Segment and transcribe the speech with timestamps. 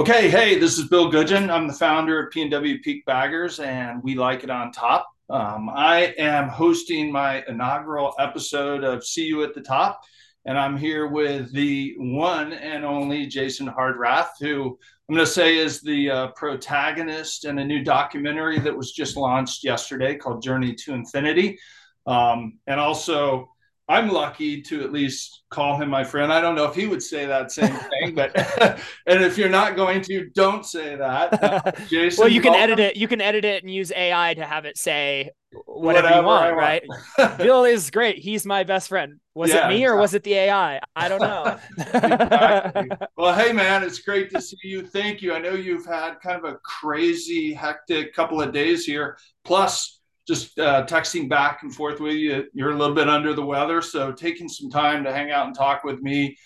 [0.00, 1.50] Okay, hey, this is Bill Goodgion.
[1.50, 5.08] I'm the founder of PNW Peak Baggers, and we like it on top.
[5.28, 10.00] Um, I am hosting my inaugural episode of See You at the Top,
[10.44, 14.78] and I'm here with the one and only Jason Hardrath, who
[15.08, 19.16] I'm going to say is the uh, protagonist in a new documentary that was just
[19.16, 21.58] launched yesterday called Journey to Infinity.
[22.06, 23.50] Um, and also,
[23.90, 26.30] I'm lucky to at least call him my friend.
[26.30, 28.36] I don't know if he would say that same thing, but
[29.06, 31.42] and if you're not going to, don't say that.
[31.42, 32.70] Uh, Jason, well, you can welcome.
[32.72, 32.96] edit it.
[32.96, 35.30] You can edit it and use AI to have it say
[35.64, 36.56] whatever, whatever you want, want.
[36.56, 37.38] right?
[37.38, 38.18] Bill is great.
[38.18, 39.20] He's my best friend.
[39.34, 40.80] Was yeah, it me or was it the AI?
[40.94, 41.58] I don't know.
[41.78, 42.88] exactly.
[43.16, 44.86] Well, hey man, it's great to see you.
[44.86, 45.32] Thank you.
[45.32, 49.16] I know you've had kind of a crazy, hectic couple of days here.
[49.44, 49.97] Plus
[50.28, 52.44] just uh, texting back and forth with you.
[52.52, 55.56] You're a little bit under the weather, so taking some time to hang out and
[55.56, 56.36] talk with me.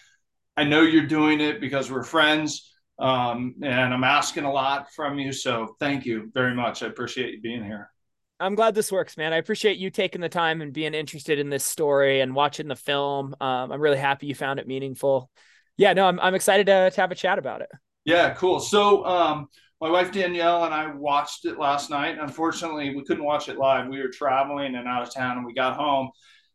[0.57, 5.19] I know you're doing it because we're friends, um, and I'm asking a lot from
[5.19, 5.33] you.
[5.33, 6.83] So thank you very much.
[6.83, 7.91] I appreciate you being here.
[8.39, 9.33] I'm glad this works, man.
[9.33, 12.77] I appreciate you taking the time and being interested in this story and watching the
[12.77, 13.35] film.
[13.41, 15.29] Um, I'm really happy you found it meaningful.
[15.77, 17.69] Yeah, no, I'm I'm excited to, to have a chat about it.
[18.05, 18.61] Yeah, cool.
[18.61, 19.49] So um,
[19.83, 22.17] my wife Danielle and I watched it last night.
[22.21, 23.89] Unfortunately, we couldn't watch it live.
[23.89, 26.09] We were traveling and out of town, and we got home.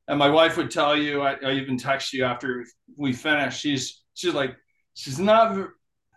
[0.08, 3.60] And my wife would tell you, I, I even text you after we finished.
[3.60, 4.56] She's she's like,
[4.94, 5.68] she's not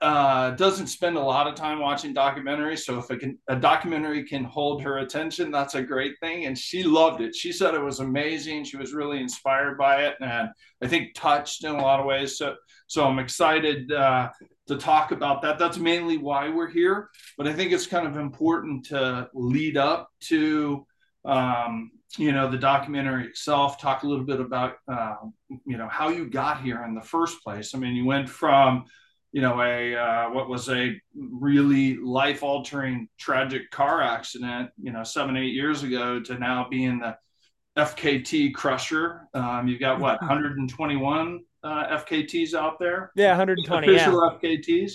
[0.01, 2.79] uh, doesn't spend a lot of time watching documentaries.
[2.79, 6.47] So if can, a documentary can hold her attention, that's a great thing.
[6.47, 7.35] And she loved it.
[7.35, 8.65] She said it was amazing.
[8.65, 10.49] She was really inspired by it, and
[10.81, 12.39] I think touched in a lot of ways.
[12.39, 12.55] So
[12.87, 14.29] so I'm excited uh,
[14.71, 15.59] to talk about that.
[15.59, 17.11] That's mainly why we're here.
[17.37, 20.87] But I think it's kind of important to lead up to,
[21.25, 23.81] um, you know, the documentary itself.
[23.81, 25.17] Talk a little bit about, uh,
[25.67, 27.75] you know, how you got here in the first place.
[27.75, 28.85] I mean, you went from,
[29.33, 35.37] you know, a uh, what was a really life-altering tragic car accident, you know, seven
[35.37, 37.17] eight years ago, to now being the
[37.77, 39.29] FKT crusher.
[39.35, 43.13] Um, you've got what 121 uh, FKTs out there.
[43.15, 44.51] Yeah, 120 official yeah.
[44.51, 44.93] FKTs.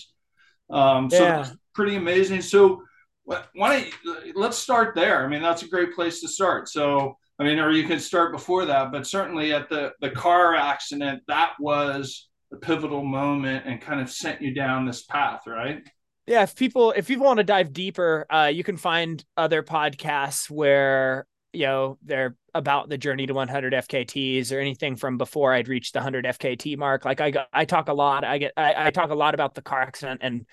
[0.70, 1.50] Um, so yeah.
[1.74, 2.42] pretty amazing.
[2.42, 2.81] So
[3.24, 5.25] why don't you, let's start there?
[5.25, 6.70] I mean, that's a great place to start.
[6.70, 10.56] So I mean, or you can start before that, but certainly at the the car
[10.56, 15.81] accident, that was the pivotal moment and kind of sent you down this path, right?
[16.28, 20.50] Yeah, if people if people want to dive deeper, uh, you can find other podcasts
[20.50, 25.68] where you know they're about the journey to 100 FKTs or anything from before I'd
[25.68, 27.06] reached the 100 FKT mark.
[27.06, 28.24] Like I I talk a lot.
[28.24, 30.46] I get, I, I talk a lot about the car accident and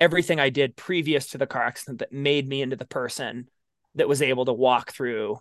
[0.00, 3.48] everything I did previous to the car accident that made me into the person
[3.94, 5.38] that was able to walk through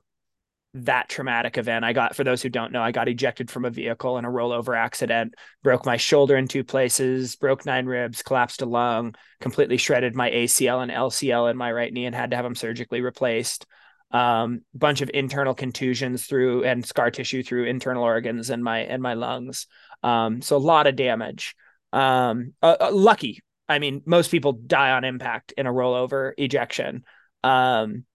[0.76, 1.86] that traumatic event.
[1.86, 4.30] I got, for those who don't know, I got ejected from a vehicle in a
[4.30, 9.78] rollover accident, broke my shoulder in two places, broke nine ribs, collapsed a lung, completely
[9.78, 13.00] shredded my ACL and LCL in my right knee and had to have them surgically
[13.02, 13.66] replaced
[14.11, 19.01] um, bunch of internal contusions through and scar tissue through internal organs and my and
[19.01, 19.67] my lungs.
[20.03, 21.55] Um, so a lot of damage.
[21.91, 23.41] Um, uh, uh, lucky.
[23.67, 27.03] I mean, most people die on impact in a rollover ejection.
[27.43, 28.05] Um,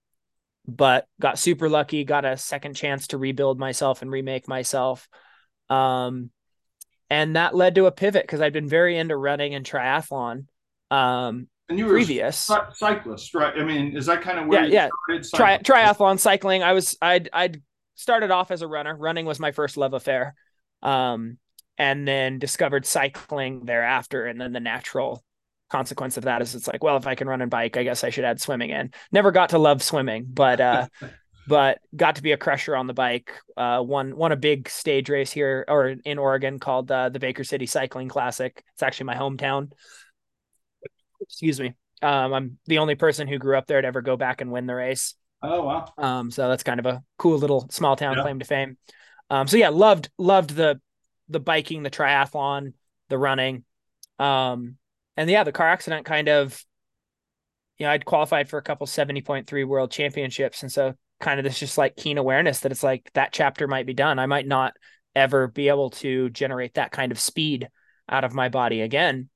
[0.67, 5.09] but got super lucky, got a second chance to rebuild myself and remake myself.
[5.69, 6.29] Um,
[7.09, 10.45] and that led to a pivot because I'd been very into running and triathlon.
[10.89, 13.53] Um, and you were previous a cyclist, right?
[13.57, 15.19] I mean, is that kind of where yeah, yeah.
[15.33, 16.63] Tri- triathlon cycling.
[16.63, 17.61] I was I'd I'd
[17.95, 18.95] started off as a runner.
[18.95, 20.35] Running was my first love affair.
[20.83, 21.37] Um,
[21.77, 25.23] and then discovered cycling thereafter, and then the natural
[25.71, 28.03] consequence of that is it's like, well, if I can run and bike, I guess
[28.03, 28.91] I should add swimming in.
[29.11, 30.87] Never got to love swimming, but uh
[31.47, 33.31] but got to be a crusher on the bike.
[33.57, 37.43] Uh, won won a big stage race here or in Oregon called uh, the Baker
[37.43, 38.63] City Cycling Classic.
[38.73, 39.71] It's actually my hometown
[41.31, 41.73] excuse me.
[42.01, 44.65] Um, I'm the only person who grew up there to ever go back and win
[44.65, 45.15] the race.
[45.41, 45.85] Oh wow!
[45.97, 48.77] Um, so that's kind of a cool little small town claim to fame.
[49.29, 50.79] Um, so yeah, loved loved the
[51.29, 52.73] the biking, the triathlon,
[53.09, 53.63] the running,
[54.19, 54.77] um,
[55.17, 56.63] and yeah, the car accident kind of.
[57.77, 61.39] You know, I'd qualified for a couple seventy point three world championships, and so kind
[61.39, 64.19] of this just like keen awareness that it's like that chapter might be done.
[64.19, 64.73] I might not
[65.15, 67.69] ever be able to generate that kind of speed
[68.09, 69.29] out of my body again.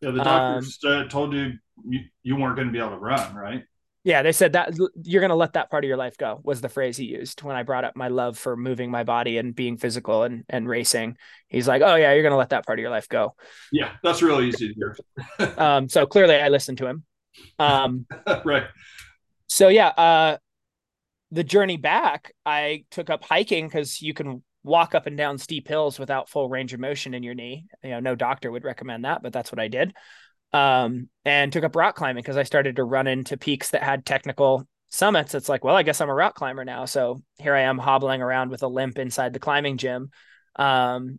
[0.00, 1.54] Yeah, the doctors um, told you,
[1.86, 3.64] you you weren't going to be able to run, right?
[4.04, 6.60] Yeah, they said that you're going to let that part of your life go was
[6.60, 9.54] the phrase he used when I brought up my love for moving my body and
[9.54, 11.16] being physical and and racing.
[11.48, 13.34] He's like, "Oh yeah, you're going to let that part of your life go."
[13.72, 15.54] Yeah, that's really easy to hear.
[15.58, 17.04] um, so clearly, I listened to him.
[17.58, 18.06] Um,
[18.44, 18.64] right.
[19.48, 20.36] So yeah, uh,
[21.30, 25.68] the journey back, I took up hiking because you can walk up and down steep
[25.68, 27.66] hills without full range of motion in your knee.
[27.82, 29.94] You know, no doctor would recommend that, but that's what I did.
[30.52, 34.06] um, and took up rock climbing because I started to run into peaks that had
[34.06, 35.34] technical summits.
[35.34, 36.86] It's like, well, I guess I'm a rock climber now.
[36.86, 40.10] So here I am hobbling around with a limp inside the climbing gym,
[40.56, 41.18] um,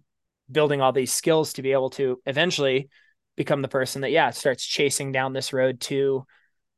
[0.51, 2.89] building all these skills to be able to eventually
[3.35, 6.25] become the person that, yeah, starts chasing down this road to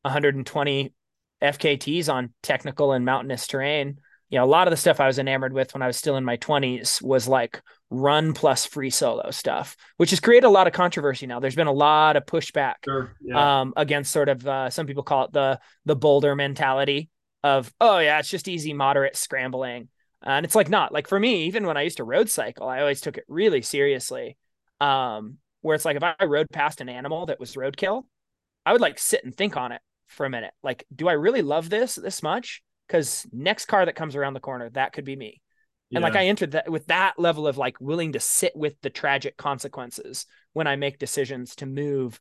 [0.01, 0.93] 120
[1.41, 3.99] FKTs on technical and mountainous terrain
[4.31, 6.15] you know, a lot of the stuff I was enamored with when I was still
[6.15, 10.67] in my 20s was like run plus free solo stuff, which has created a lot
[10.67, 11.41] of controversy now.
[11.41, 13.61] There's been a lot of pushback sure, yeah.
[13.61, 17.09] um, against sort of uh, some people call it the the boulder mentality
[17.43, 19.89] of oh yeah, it's just easy moderate scrambling.
[20.23, 22.79] And it's like not like for me, even when I used to road cycle, I
[22.79, 24.37] always took it really seriously.
[24.79, 28.05] Um, where it's like if I rode past an animal that was roadkill,
[28.65, 30.53] I would like sit and think on it for a minute.
[30.63, 32.63] Like, do I really love this this much?
[32.91, 35.41] Because next car that comes around the corner, that could be me.
[35.89, 35.97] Yeah.
[35.97, 38.89] And like I entered that with that level of like willing to sit with the
[38.89, 42.19] tragic consequences when I make decisions to move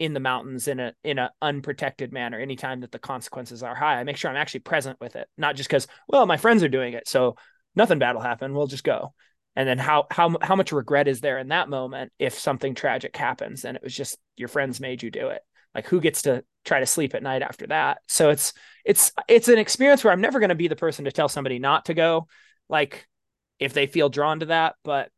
[0.00, 4.00] in the mountains in a in a unprotected manner anytime that the consequences are high.
[4.00, 6.68] I make sure I'm actually present with it, not just because, well, my friends are
[6.68, 7.06] doing it.
[7.06, 7.36] So
[7.76, 8.54] nothing bad will happen.
[8.54, 9.14] We'll just go.
[9.54, 13.16] And then how how how much regret is there in that moment if something tragic
[13.16, 15.42] happens and it was just your friends made you do it?
[15.74, 17.98] Like who gets to try to sleep at night after that?
[18.08, 18.52] So it's
[18.84, 21.58] it's it's an experience where i'm never going to be the person to tell somebody
[21.58, 22.26] not to go
[22.70, 23.06] like
[23.58, 25.10] if they feel drawn to that but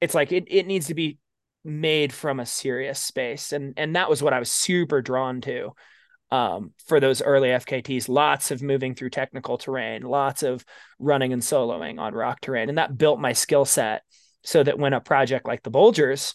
[0.00, 1.18] it's like it, it needs to be
[1.64, 3.52] made from a serious space.
[3.52, 5.72] And and that was what i was super drawn to
[6.30, 10.64] um, for those early fkt's lots of moving through technical terrain lots of
[10.98, 12.68] running and soloing on rock terrain.
[12.68, 14.02] And that built my skill set
[14.44, 16.34] so that when a project like the Bulgers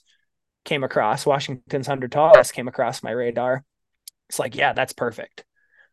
[0.66, 3.64] came across Washington's 100 tallest came across my radar.
[4.30, 5.44] It's like, yeah, that's perfect.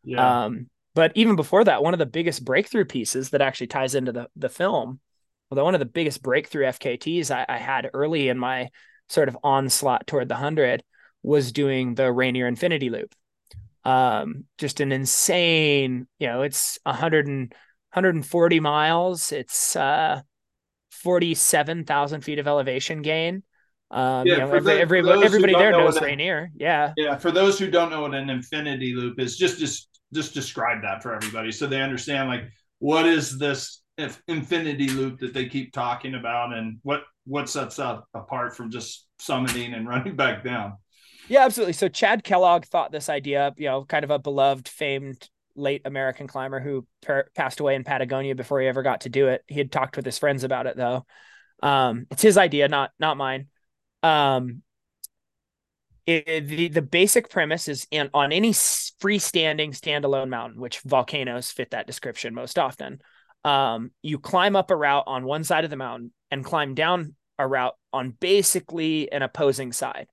[0.04, 0.44] Yeah.
[0.44, 4.12] Um, but even before that, one of the biggest breakthrough pieces that actually ties into
[4.12, 5.00] the the film,
[5.50, 8.70] although one of the biggest breakthrough FKTs I, I had early in my
[9.08, 10.82] sort of onslaught toward the hundred
[11.22, 13.14] was doing the Rainier Infinity Loop.
[13.84, 17.52] Um, just an insane, you know, it's 100 and
[17.92, 19.32] 140 miles.
[19.32, 20.20] It's uh
[20.90, 23.42] 47,000 feet of elevation gain.
[23.90, 26.50] Um, yeah, you know, every, the, every, everybody there know knows Rainier.
[26.54, 26.92] Yeah.
[26.96, 27.16] Yeah.
[27.16, 31.02] For those who don't know what an infinity loop is, just just just describe that
[31.02, 32.44] for everybody so they understand like
[32.78, 33.82] what is this
[34.26, 39.06] infinity loop that they keep talking about and what what sets up apart from just
[39.20, 40.74] summiting and running back down.
[41.28, 41.74] Yeah, absolutely.
[41.74, 46.26] So Chad Kellogg thought this idea, you know, kind of a beloved, famed late American
[46.26, 49.42] climber who per- passed away in Patagonia before he ever got to do it.
[49.46, 51.04] He had talked with his friends about it though.
[51.62, 53.48] Um, it's his idea, not not mine.
[54.02, 54.62] Um,
[56.06, 61.72] it, the the basic premise is in, on any freestanding standalone mountain, which volcanoes fit
[61.72, 63.00] that description most often.
[63.44, 67.14] Um, you climb up a route on one side of the mountain and climb down
[67.38, 70.08] a route on basically an opposing side.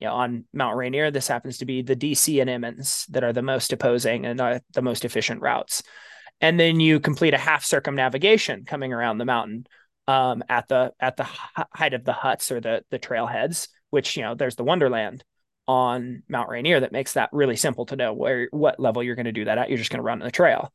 [0.00, 3.32] You know, on Mount Rainier, this happens to be the DC and Emmons that are
[3.32, 5.82] the most opposing and uh, the most efficient routes.
[6.40, 9.66] And then you complete a half circumnavigation coming around the mountain
[10.06, 14.22] um, at the at the height of the huts or the the trailheads, which you
[14.22, 15.24] know there's the Wonderland
[15.66, 19.24] on Mount Rainier that makes that really simple to know where what level you're going
[19.24, 19.68] to do that at.
[19.68, 20.72] You're just going to run the trail,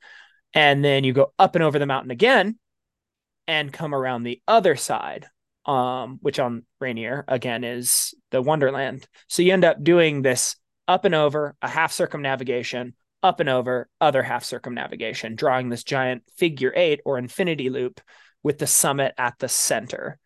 [0.53, 2.57] and then you go up and over the mountain again,
[3.47, 5.27] and come around the other side,
[5.65, 9.07] um, which on Rainier again is the Wonderland.
[9.27, 10.55] So you end up doing this
[10.87, 16.23] up and over a half circumnavigation, up and over other half circumnavigation, drawing this giant
[16.37, 18.01] figure eight or infinity loop
[18.43, 20.17] with the summit at the center.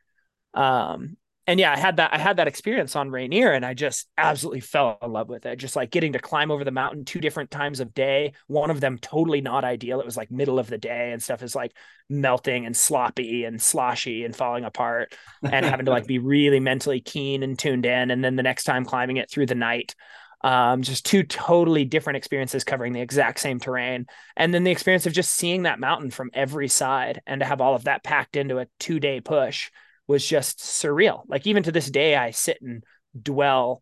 [0.54, 4.08] Um, and yeah, I had that I had that experience on Rainier and I just
[4.18, 5.58] absolutely fell in love with it.
[5.58, 8.32] Just like getting to climb over the mountain two different times of day.
[8.48, 10.00] One of them totally not ideal.
[10.00, 11.76] It was like middle of the day and stuff is like
[12.10, 17.02] melting and sloppy and sloshy and falling apart and having to like be really mentally
[17.02, 18.10] keen and tuned in.
[18.10, 19.96] And then the next time climbing it through the night
[20.44, 24.08] um, just two totally different experiences covering the exact same terrain.
[24.36, 27.62] And then the experience of just seeing that mountain from every side and to have
[27.62, 29.72] all of that packed into a two day push
[30.06, 31.24] was just surreal.
[31.28, 32.84] Like even to this day, I sit and
[33.20, 33.82] dwell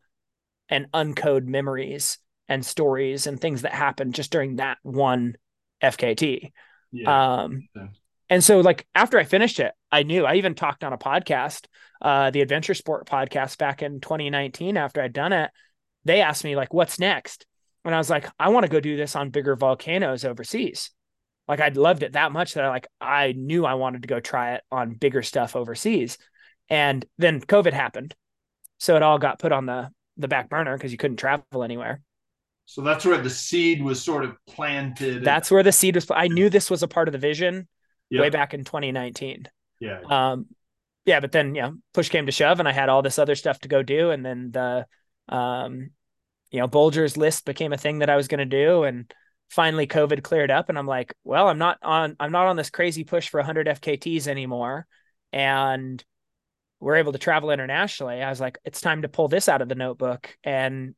[0.70, 5.36] and uncode memories and stories and things that happened just during that one
[5.82, 6.52] FKT.
[6.92, 7.42] Yeah.
[7.44, 7.88] Um, yeah.
[8.30, 10.26] And so, like after I finished it, I knew.
[10.26, 11.66] I even talked on a podcast,
[12.02, 14.78] uh, the Adventure Sport podcast back in 2019.
[14.78, 15.50] After I'd done it,
[16.06, 17.46] they asked me like, what's next?
[17.84, 20.92] And I was like, I want to go do this on bigger volcanoes overseas.
[21.48, 24.20] Like I'd loved it that much that I like I knew I wanted to go
[24.20, 26.18] try it on bigger stuff overseas.
[26.70, 28.16] And then COVID happened.
[28.80, 32.02] So it all got put on the the back burner because you couldn't travel anywhere.
[32.66, 35.26] So that's where the seed was sort of planted.
[35.26, 36.10] That's where the seed was.
[36.10, 37.68] I knew this was a part of the vision
[38.10, 38.22] yep.
[38.22, 39.48] way back in 2019.
[39.80, 40.00] Yeah.
[40.10, 40.46] Um,
[41.06, 43.36] yeah, but then you know, push came to shove, and I had all this other
[43.36, 44.86] stuff to go do, and then the
[45.32, 45.92] Um,
[46.52, 48.84] you know, Bulger's list became a thing that I was going to do.
[48.84, 49.12] And
[49.50, 52.70] finally COVID cleared up and I'm like, well, I'm not on, I'm not on this
[52.70, 54.86] crazy push for 100 FKTs anymore.
[55.32, 56.04] And
[56.80, 58.22] we're able to travel internationally.
[58.22, 60.36] I was like, it's time to pull this out of the notebook.
[60.44, 60.96] And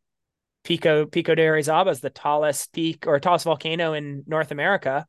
[0.63, 5.05] Pico, Pico de Orizaba is the tallest peak or tallest volcano in North America.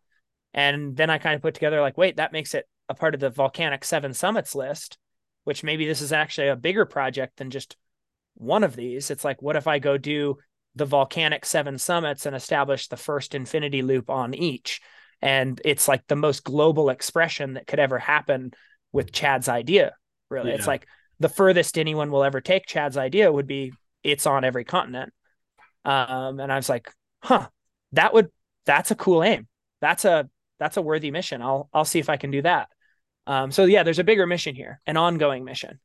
[0.53, 3.21] And then I kind of put together like, wait, that makes it a part of
[3.21, 4.99] the volcanic seven summits list,
[5.45, 7.77] which maybe this is actually a bigger project than just
[8.35, 9.11] one of these.
[9.11, 10.39] It's like, what if I go do
[10.75, 14.81] the volcanic seven summits and establish the first infinity loop on each?
[15.23, 18.53] And it's like the most global expression that could ever happen
[18.93, 19.95] with Chad's idea.
[20.31, 20.57] Really, yeah.
[20.57, 20.87] it's like
[21.21, 23.73] the furthest anyone will ever take Chad's idea would be
[24.03, 25.13] it's on every continent.
[25.85, 26.91] Um, and I was like,
[27.23, 27.49] huh,
[27.93, 28.31] that would
[28.67, 29.49] that's a cool aim.
[29.81, 31.43] That's a that's a worthy mission.
[31.43, 32.69] I'll I'll see if I can do that.
[33.27, 35.81] Um, so yeah, there's a bigger mission here, an ongoing mission.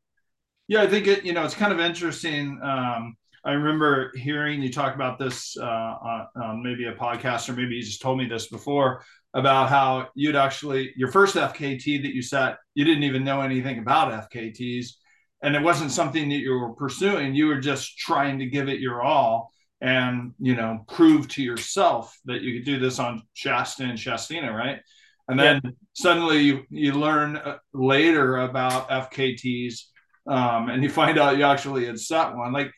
[0.70, 1.26] Yeah, I think it.
[1.26, 2.60] You know, it's kind of interesting.
[2.62, 7.54] Um, I remember hearing you talk about this uh, on, on, maybe a podcast, or
[7.54, 12.14] maybe you just told me this before about how you'd actually your first FKT that
[12.14, 14.90] you set, you didn't even know anything about FKTs,
[15.42, 17.34] and it wasn't something that you were pursuing.
[17.34, 22.16] You were just trying to give it your all and you know prove to yourself
[22.26, 24.82] that you could do this on Shasta and Shastina, right?
[25.28, 25.72] And then yeah.
[25.94, 29.86] suddenly you you learn uh, later about FKTs
[30.28, 32.54] um, and you find out you actually had set one.
[32.54, 32.72] Like,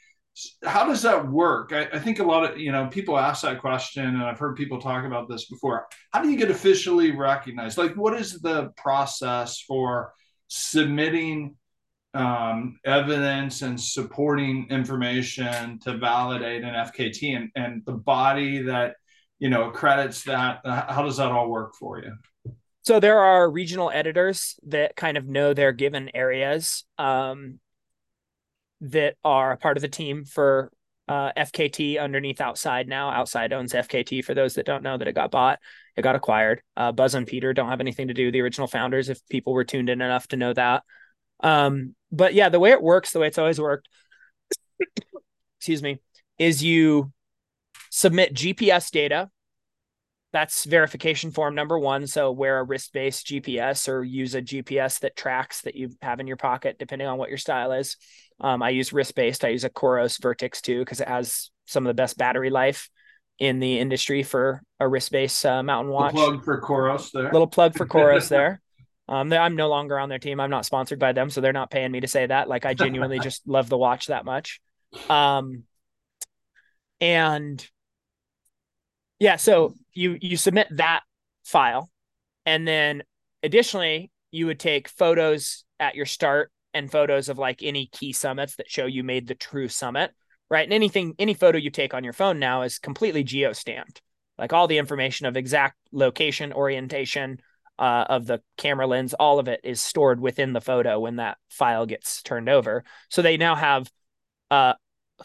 [0.63, 1.73] how does that work?
[1.73, 4.55] I, I, think a lot of you know people ask that question, and I've heard
[4.55, 5.87] people talk about this before.
[6.11, 7.77] How do you get officially recognized?
[7.77, 10.13] Like, what is the process for
[10.47, 11.55] submitting
[12.13, 18.95] um, evidence and supporting information to validate an FKT, and, and the body that
[19.39, 20.61] you know credits that?
[20.63, 22.13] How does that all work for you?
[22.83, 27.59] So there are regional editors that kind of know their given areas um,
[28.81, 30.71] that are part of the team for
[31.07, 33.09] uh, FKT underneath Outside now.
[33.09, 35.59] Outside owns FKT for those that don't know that it got bought,
[35.95, 36.61] it got acquired.
[36.75, 39.53] Uh, Buzz and Peter don't have anything to do with the original founders if people
[39.53, 40.83] were tuned in enough to know that.
[41.41, 43.89] Um, but yeah, the way it works, the way it's always worked,
[45.59, 45.99] excuse me,
[46.39, 47.11] is you
[47.91, 49.29] submit GPS data
[50.33, 52.07] that's verification form number one.
[52.07, 56.27] So wear a wrist-based GPS or use a GPS that tracks that you have in
[56.27, 57.97] your pocket, depending on what your style is.
[58.39, 59.43] Um, I use wrist-based.
[59.43, 62.89] I use a Coros Vertix 2 because it has some of the best battery life
[63.39, 66.13] in the industry for a wrist-based uh, mountain watch.
[66.13, 67.31] plug for Coros there.
[67.31, 68.61] Little plug for Coros there.
[69.09, 70.39] Um, I'm no longer on their team.
[70.39, 72.47] I'm not sponsored by them, so they're not paying me to say that.
[72.47, 74.61] Like I genuinely just love the watch that much.
[75.09, 75.63] Um,
[77.01, 77.67] and
[79.21, 81.01] yeah, so you you submit that
[81.43, 81.91] file,
[82.43, 83.03] and then
[83.43, 88.55] additionally, you would take photos at your start and photos of like any key summits
[88.55, 90.09] that show you made the true summit,
[90.49, 90.63] right?
[90.63, 94.01] And anything, any photo you take on your phone now is completely geo stamped.
[94.39, 97.41] Like all the information of exact location, orientation
[97.77, 101.37] uh, of the camera lens, all of it is stored within the photo when that
[101.47, 102.83] file gets turned over.
[103.09, 103.87] So they now have
[104.49, 104.73] uh,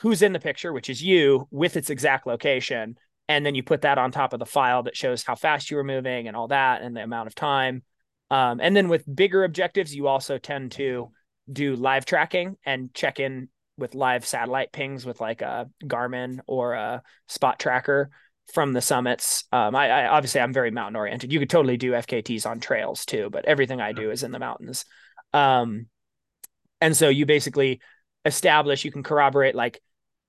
[0.02, 3.82] who's in the picture, which is you, with its exact location, and then you put
[3.82, 6.48] that on top of the file that shows how fast you were moving and all
[6.48, 7.82] that and the amount of time.
[8.30, 11.10] Um, and then with bigger objectives you also tend to
[11.52, 16.74] do live tracking and check in with live satellite pings with like a garmin or
[16.74, 18.10] a spot tracker
[18.52, 19.44] from the summits.
[19.52, 23.04] Um, I, I, obviously i'm very mountain oriented you could totally do fkts on trails
[23.04, 24.84] too but everything i do is in the mountains.
[25.32, 25.86] Um,
[26.80, 27.80] and so you basically
[28.24, 29.80] establish you can corroborate like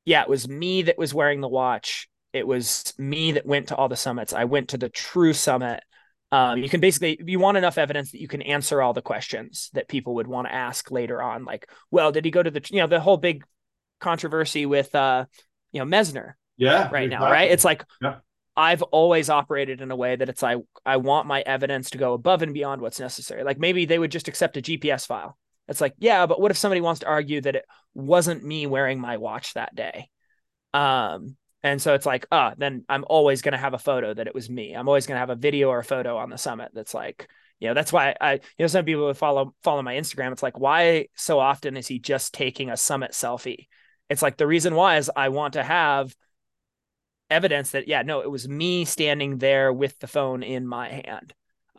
[0.06, 2.08] yeah it was me that was wearing the watch
[2.38, 4.34] it was me that went to all the summits.
[4.34, 5.82] I went to the true summit.
[6.32, 9.70] Um, you can basically, you want enough evidence that you can answer all the questions
[9.74, 11.46] that people would want to ask later on.
[11.46, 13.44] Like, well, did he go to the, you know, the whole big
[14.00, 15.26] controversy with, uh,
[15.72, 16.34] you know, Messner?
[16.58, 16.90] Yeah.
[16.92, 17.08] Right exactly.
[17.10, 17.52] now, right?
[17.52, 18.16] It's like, yeah.
[18.58, 22.14] I've always operated in a way that it's like, I want my evidence to go
[22.14, 23.44] above and beyond what's necessary.
[23.44, 25.38] Like maybe they would just accept a GPS file.
[25.68, 29.00] It's like, yeah, but what if somebody wants to argue that it wasn't me wearing
[29.00, 30.10] my watch that day?
[30.74, 34.14] Um, and so it's like, ah, uh, then I'm always going to have a photo
[34.14, 34.74] that it was me.
[34.74, 37.28] I'm always going to have a video or a photo on the summit that's like,
[37.60, 40.32] you know, that's why I, you know, some people would follow follow my Instagram.
[40.32, 43.68] It's like, why so often is he just taking a summit selfie?
[44.10, 46.16] It's like the reason why is I want to have
[47.30, 51.34] evidence that yeah, no, it was me standing there with the phone in my hand.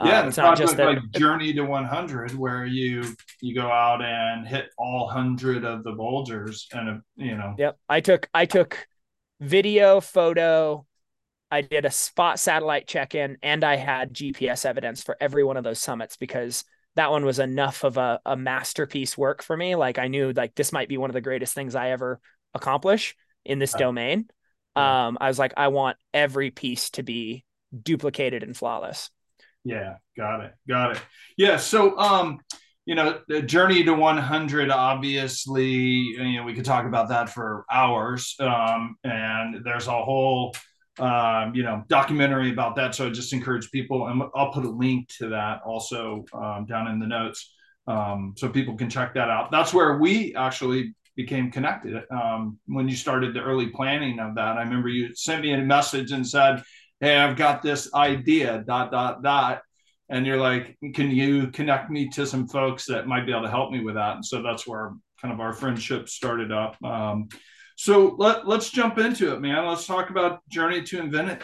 [0.05, 4.03] Yeah, um, it's not just like, that, Journey to 100, where you you go out
[4.03, 7.55] and hit all hundred of the Bulgers, and you know.
[7.59, 8.87] Yep, I took I took
[9.41, 10.87] video, photo.
[11.51, 15.57] I did a spot satellite check in and I had GPS evidence for every one
[15.57, 16.65] of those summits because
[16.97, 19.75] that one was enough of a, a masterpiece work for me.
[19.75, 22.21] Like I knew like this might be one of the greatest things I ever
[22.55, 24.29] accomplish in this domain.
[24.77, 27.45] Um, I was like, I want every piece to be
[27.83, 29.11] duplicated and flawless.
[29.65, 30.55] Yeah, got it.
[30.69, 31.03] Got it.
[31.37, 31.57] Yeah.
[31.57, 32.41] So, um,
[32.89, 37.67] you know, the journey to 100, obviously, you know, we could talk about that for
[37.71, 38.35] hours.
[38.41, 40.57] Um, and there's a whole,
[40.99, 42.95] um, you know, documentary about that.
[42.95, 46.89] So I just encourage people, and I'll put a link to that also um, down
[46.89, 47.53] in the notes
[47.89, 49.51] um, so people can check that out.
[49.51, 54.57] That's where we actually became connected um, when you started the early planning of that.
[54.57, 56.63] I remember you sent me a message and said,
[57.01, 59.61] "Hey, I've got this idea." Dot dot dot.
[60.11, 63.51] And you're like, can you connect me to some folks that might be able to
[63.51, 64.17] help me with that?
[64.17, 66.83] And so that's where kind of our friendship started up.
[66.83, 67.29] Um,
[67.77, 69.67] so let, let's jump into it, man.
[69.67, 71.01] Let's talk about Journey to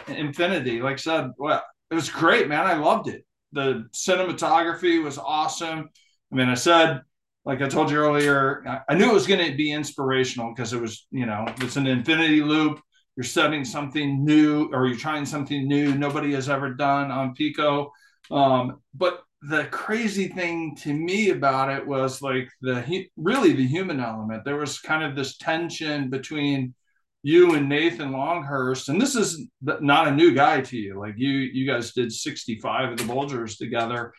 [0.07, 0.81] Infinity.
[0.81, 2.65] Like I said, well, it was great, man.
[2.65, 3.25] I loved it.
[3.51, 5.89] The cinematography was awesome.
[6.31, 7.01] I mean, I said
[7.45, 10.81] like I told you earlier, I knew it was going to be inspirational because it
[10.81, 12.81] was, you know, it's an infinity loop.
[13.15, 17.91] You're setting something new or you're trying something new nobody has ever done on Pico.
[18.31, 23.99] Um, but the crazy thing to me about it was like the really the human
[23.99, 24.43] element.
[24.43, 26.73] There was kind of this tension between
[27.21, 30.99] you and Nathan Longhurst, and this is not a new guy to you.
[30.99, 34.13] Like you, you guys did 65 of the Bulgers together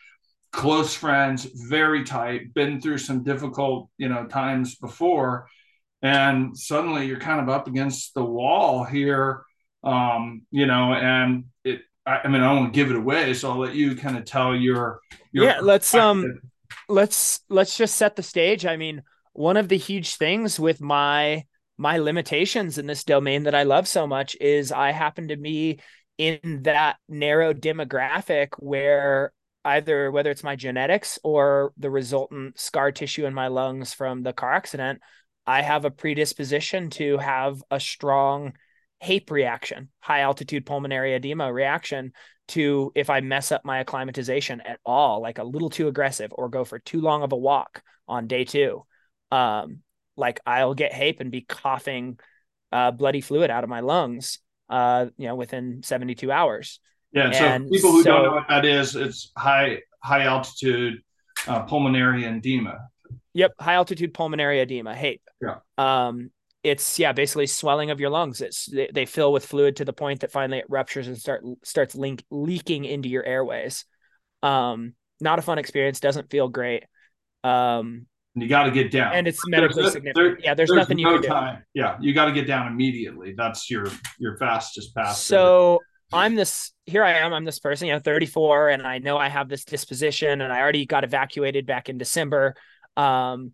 [0.51, 5.47] close friends, very tight, been through some difficult, you know, times before.
[6.01, 9.43] And suddenly you're kind of up against the wall here,
[9.83, 13.59] um, you know, and it, I, I mean, I don't give it away, so I'll
[13.59, 16.39] let you kind of tell your, your yeah, let's, um,
[16.87, 18.65] let's, let's just set the stage.
[18.65, 21.43] I mean, one of the huge things with my,
[21.77, 25.81] my limitations in this domain that I love so much is I happen to be
[26.17, 29.31] in that narrow demographic where
[29.63, 34.33] either whether it's my genetics or the resultant scar tissue in my lungs from the
[34.33, 35.01] car accident,
[35.45, 38.53] I have a predisposition to have a strong
[38.99, 42.13] HAPE reaction, high altitude pulmonary edema reaction
[42.49, 46.49] to if I mess up my acclimatization at all, like a little too aggressive or
[46.49, 48.85] go for too long of a walk on day two.
[49.31, 49.79] Um,
[50.15, 52.19] like I'll get HAPE and be coughing
[52.71, 56.79] uh, bloody fluid out of my lungs, uh, you know, within 72 hours.
[57.11, 57.29] Yeah.
[57.29, 61.01] And so people who so, don't know what that is, it's high high altitude
[61.47, 62.79] uh, pulmonary edema.
[63.33, 64.95] Yep, high altitude pulmonary edema.
[64.95, 65.21] HAPE.
[65.41, 65.57] Yeah.
[65.77, 66.31] Um,
[66.67, 68.41] it's yeah, basically swelling of your lungs.
[68.41, 71.43] It's they, they, fill with fluid to the point that finally it ruptures and start
[71.63, 73.85] starts link, leaking into your airways.
[74.43, 75.99] Um, not a fun experience.
[75.99, 76.83] Doesn't feel great.
[77.43, 80.37] Um, you got to get down, and it's medically there's, significant.
[80.37, 81.55] There, yeah, there's, there's nothing no you can time.
[81.55, 81.81] do.
[81.81, 83.33] Yeah, you got to get down immediately.
[83.35, 83.87] That's your
[84.19, 85.15] your fastest path.
[85.15, 85.79] So
[86.13, 89.29] I'm this here I am, I'm this person, you know, 34, and I know I
[89.29, 92.55] have this disposition, and I already got evacuated back in December
[92.95, 93.53] um,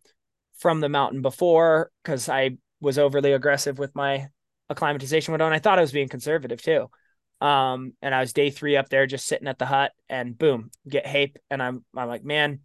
[0.60, 4.27] from the mountain before because I was overly aggressive with my
[4.69, 6.89] acclimatization window, and I thought I was being conservative too.
[7.41, 10.69] Um, and I was day three up there just sitting at the hut, and boom,
[10.87, 12.59] get HAPE, and I'm I'm like, man,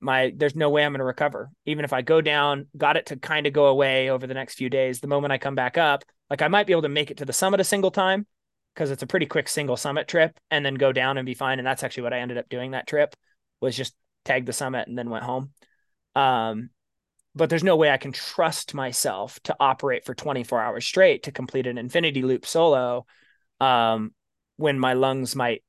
[0.00, 1.50] my there's no way I'm gonna recover.
[1.66, 4.54] Even if I go down, got it to kind of go away over the next
[4.54, 5.00] few days.
[5.00, 7.24] The moment I come back up, like I might be able to make it to
[7.24, 8.26] the summit a single time,
[8.74, 11.58] because it's a pretty quick single summit trip and then go down and be fine.
[11.58, 13.14] And that's actually what I ended up doing that trip
[13.60, 15.52] was just tag the summit and then went home.
[16.16, 16.70] Um,
[17.34, 21.32] but there's no way I can trust myself to operate for 24 hours straight to
[21.32, 23.06] complete an infinity loop solo
[23.60, 24.12] um,
[24.56, 25.62] when my lungs might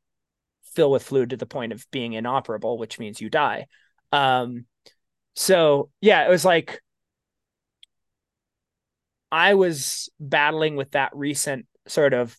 [0.76, 3.68] fill with fluid to the point of being inoperable, which means you die.
[4.12, 4.66] Um,
[5.36, 6.82] so yeah, it was like
[9.32, 12.36] I was battling with that recent sort of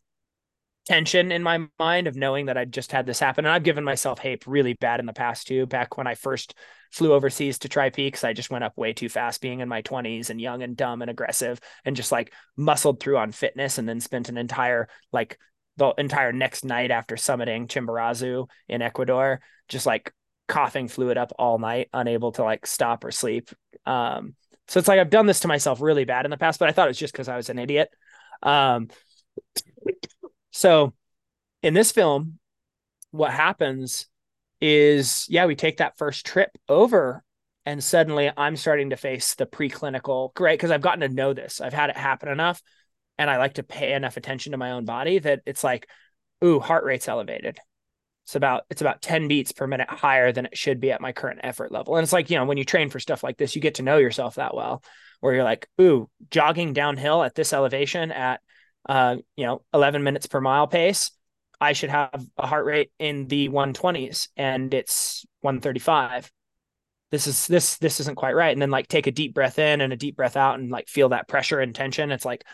[0.86, 3.44] tension in my mind of knowing that I just had this happen.
[3.44, 5.66] And I've given myself HAPE really bad in the past too.
[5.66, 6.54] Back when I first
[6.92, 9.82] flew overseas to try peaks, I just went up way too fast, being in my
[9.82, 13.88] 20s and young and dumb and aggressive, and just like muscled through on fitness, and
[13.88, 15.38] then spent an entire like
[15.76, 20.12] the entire next night after summiting Chimborazo in Ecuador, just like
[20.48, 23.50] coughing fluid up all night, unable to like stop or sleep.
[23.84, 24.34] Um,
[24.68, 26.72] so it's like I've done this to myself really bad in the past, but I
[26.72, 27.88] thought it was just because I was an idiot.
[28.42, 28.88] Um,
[30.56, 30.94] so
[31.62, 32.38] in this film,
[33.10, 34.06] what happens
[34.60, 37.22] is, yeah, we take that first trip over
[37.66, 41.60] and suddenly I'm starting to face the preclinical, great, because I've gotten to know this.
[41.60, 42.62] I've had it happen enough
[43.18, 45.88] and I like to pay enough attention to my own body that it's like,
[46.42, 47.58] ooh, heart rate's elevated.
[48.24, 51.12] It's about it's about 10 beats per minute higher than it should be at my
[51.12, 51.96] current effort level.
[51.96, 53.82] And it's like, you know, when you train for stuff like this, you get to
[53.82, 54.82] know yourself that well,
[55.20, 58.40] where you're like, ooh, jogging downhill at this elevation at
[58.88, 61.10] uh, you know, 11 minutes per mile pace,
[61.60, 66.30] I should have a heart rate in the 120s and it's 135.
[67.10, 68.52] this is this this isn't quite right.
[68.52, 70.88] And then like take a deep breath in and a deep breath out and like
[70.88, 72.12] feel that pressure and tension.
[72.12, 72.44] It's like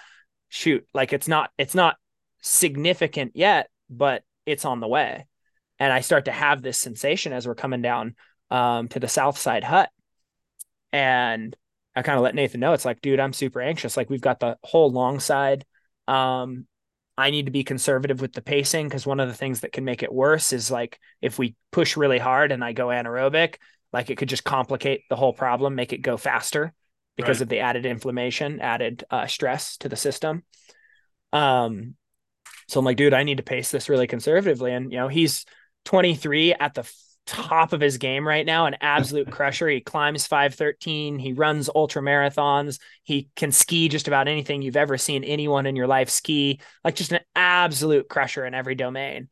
[0.49, 1.97] shoot like it's not it's not
[2.43, 5.27] significant yet but it's on the way.
[5.79, 8.15] And i start to have this sensation as we're coming down
[8.51, 9.91] um, to the south side hut.
[10.93, 11.57] And
[11.97, 13.97] i kind of let nathan know it's like dude i'm super anxious.
[13.97, 15.65] Like we've got the whole long side
[16.13, 16.67] um,
[17.17, 19.85] I need to be conservative with the pacing because one of the things that can
[19.85, 23.57] make it worse is like if we push really hard and I go anaerobic,
[23.93, 26.73] like it could just complicate the whole problem, make it go faster
[27.17, 27.43] because right.
[27.43, 30.43] of the added inflammation, added uh, stress to the system.
[31.33, 31.95] Um,
[32.69, 34.73] so I'm like, dude, I need to pace this really conservatively.
[34.73, 35.47] And you know, he's
[35.85, 36.91] 23 at the
[37.27, 39.69] top of his game right now, an absolute crusher.
[39.69, 44.99] He climbs 513, he runs ultra marathons, he can ski just about anything you've ever
[44.99, 49.29] seen anyone in your life ski, like just an absolute crusher in every domain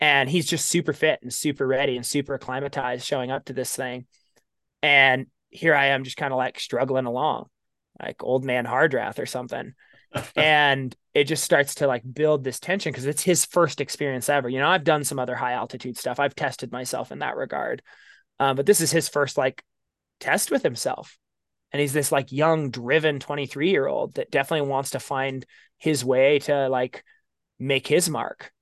[0.00, 3.74] and he's just super fit and super ready and super acclimatized showing up to this
[3.74, 4.06] thing.
[4.82, 7.46] And here I am just kind of like struggling along,
[8.00, 9.74] like old man Hardrath or something.
[10.36, 14.50] and it just starts to like build this tension because it's his first experience ever.
[14.50, 16.20] You know, I've done some other high altitude stuff.
[16.20, 17.80] I've tested myself in that regard.
[18.38, 19.64] Um, but this is his first like
[20.20, 21.16] test with himself.
[21.72, 25.46] And he's this like young, driven 23 year old that definitely wants to find
[25.78, 27.02] his way to like
[27.58, 28.52] make his mark.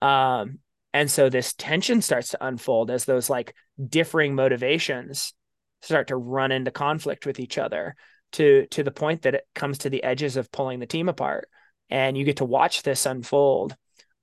[0.00, 0.60] Um,
[0.92, 5.34] and so this tension starts to unfold as those like differing motivations
[5.82, 7.96] start to run into conflict with each other
[8.34, 11.48] to to the point that it comes to the edges of pulling the team apart.
[11.90, 13.76] And you get to watch this unfold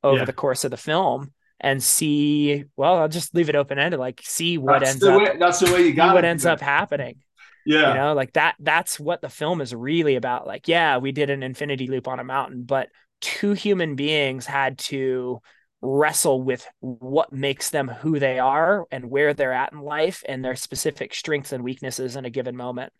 [0.03, 0.25] over yeah.
[0.25, 1.31] the course of the film
[1.63, 5.21] and see well i'll just leave it open ended like see what that's ends up
[5.21, 7.17] way, that's the way you got what ends up happening
[7.67, 11.11] yeah you know like that that's what the film is really about like yeah we
[11.11, 12.89] did an infinity loop on a mountain but
[13.21, 15.39] two human beings had to
[15.81, 20.43] wrestle with what makes them who they are and where they're at in life and
[20.43, 22.93] their specific strengths and weaknesses in a given moment.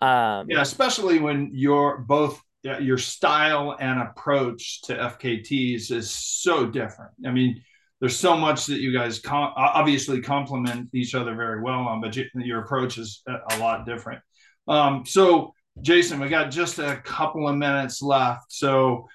[0.00, 7.12] Um, yeah, especially when you're both your style and approach to FKTs is so different.
[7.26, 7.62] I mean,
[8.00, 12.16] there's so much that you guys com- obviously complement each other very well on, but
[12.16, 14.20] you, your approach is a lot different.
[14.68, 18.52] Um, so, Jason, we got just a couple of minutes left.
[18.52, 19.08] So,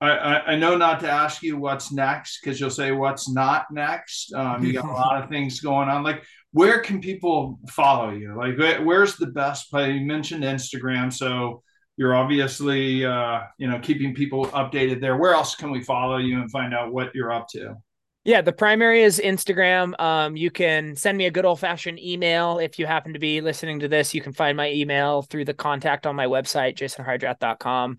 [0.00, 4.30] I, I, know not to ask you what's next because you'll say what's not next.
[4.34, 6.02] Um, you got a lot of things going on.
[6.02, 8.36] Like, where can people follow you?
[8.36, 9.98] Like, where's the best place?
[9.98, 11.62] You mentioned Instagram, so
[11.96, 15.16] you're obviously uh, you know keeping people updated there.
[15.16, 17.76] Where else can we follow you and find out what you're up to?
[18.24, 19.98] Yeah, the primary is Instagram.
[20.00, 23.40] Um, you can send me a good old fashioned email if you happen to be
[23.40, 24.14] listening to this.
[24.14, 27.98] You can find my email through the contact on my website, jasonhardrath.com.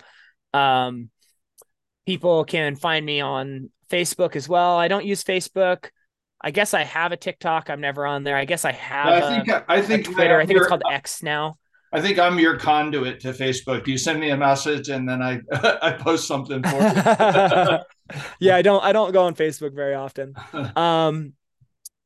[0.53, 1.09] Um,
[2.05, 4.75] people can find me on Facebook as well.
[4.75, 5.91] I don't use Facebook.
[6.41, 7.69] I guess I have a TikTok.
[7.69, 8.35] I'm never on there.
[8.35, 9.23] I guess I have.
[9.23, 10.41] I think a, I think Twitter.
[10.41, 11.55] I think it's called X now.
[11.93, 13.87] I think I'm your conduit to Facebook.
[13.87, 15.39] You send me a message and then I
[15.81, 18.19] I post something for you.
[18.39, 20.35] yeah, I don't I don't go on Facebook very often.
[20.75, 21.33] Um,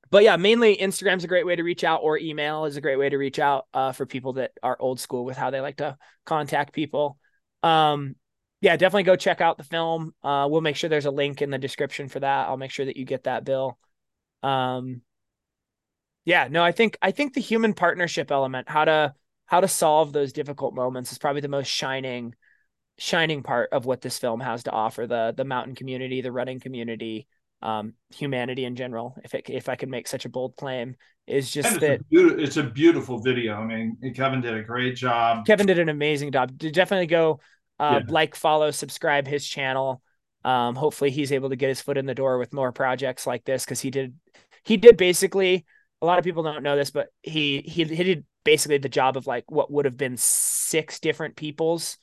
[0.10, 2.98] but yeah, mainly Instagram's a great way to reach out, or email is a great
[2.98, 5.78] way to reach out uh, for people that are old school with how they like
[5.78, 7.18] to contact people.
[7.64, 8.16] Um,
[8.60, 10.14] yeah, definitely go check out the film.
[10.22, 12.50] Uh, we'll make sure there's a link in the description for that.
[12.50, 13.80] I'll make sure that you get that bill.
[14.44, 15.02] Um,
[16.26, 19.14] yeah, no, I think I think the human partnership element, how to
[19.52, 22.34] how to solve those difficult moments, is probably the most shining
[22.98, 25.06] shining part of what this film has to offer.
[25.06, 27.28] The the mountain community, the running community,
[27.62, 29.18] um, humanity in general.
[29.26, 30.96] If it if I can make such a bold claim,
[31.28, 33.56] is just that a it's a beautiful video.
[33.56, 35.46] I mean, Kevin did a great job.
[35.46, 36.58] Kevin did an amazing job.
[36.58, 37.42] Definitely go
[37.78, 38.12] uh, yeah.
[38.12, 40.02] like, follow, subscribe his channel.
[40.46, 43.44] Um, hopefully he's able to get his foot in the door with more projects like
[43.44, 44.16] this because he did
[44.64, 45.66] he did basically
[46.02, 49.18] a lot of people don't know this, but he he he did basically the job
[49.18, 51.98] of like what would have been six different people's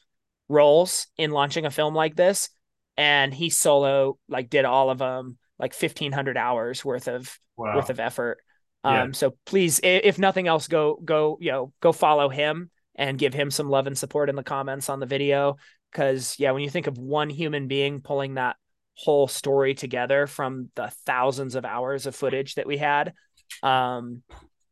[0.48, 2.50] roles in launching a film like this,
[2.96, 7.76] and he solo like did all of them like fifteen hundred hours worth of wow.
[7.76, 8.38] worth of effort.
[8.84, 9.02] Yeah.
[9.02, 13.34] Um, so please, if nothing else, go go you know go follow him and give
[13.34, 15.56] him some love and support in the comments on the video.
[15.92, 18.56] Cause yeah, when you think of one human being pulling that
[18.94, 23.14] whole story together from the thousands of hours of footage that we had,
[23.62, 24.22] um,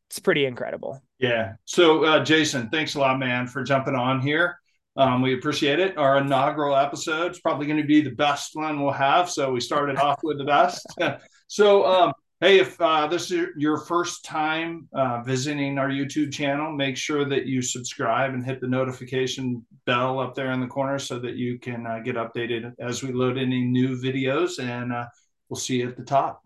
[0.08, 1.02] it's pretty incredible.
[1.18, 1.54] Yeah.
[1.64, 4.58] So, uh, Jason, thanks a lot, man, for jumping on here.
[4.96, 5.98] Um, we appreciate it.
[5.98, 9.28] Our inaugural episode is probably going to be the best one we'll have.
[9.30, 10.86] So we started off with the best.
[11.48, 12.12] so um,
[12.42, 17.24] Hey, if uh, this is your first time uh, visiting our YouTube channel, make sure
[17.24, 21.36] that you subscribe and hit the notification bell up there in the corner so that
[21.36, 24.58] you can uh, get updated as we load any new videos.
[24.58, 25.06] And uh,
[25.48, 26.45] we'll see you at the top.